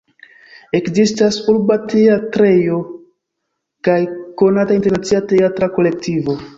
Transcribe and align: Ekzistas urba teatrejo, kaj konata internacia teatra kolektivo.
Ekzistas 0.79 1.37
urba 1.53 1.77
teatrejo, 1.93 2.81
kaj 3.89 4.01
konata 4.43 4.81
internacia 4.83 5.27
teatra 5.33 5.75
kolektivo. 5.79 6.43